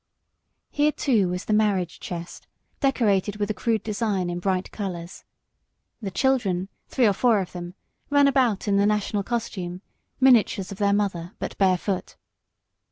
[0.71, 2.47] Here, too, was the marriage chest,
[2.79, 5.25] decorated with a crude design in bright colours.
[6.01, 7.75] The children, three or four of them,
[8.09, 9.83] ran about in the national costume,
[10.19, 12.15] miniatures of their mother, but barefoot.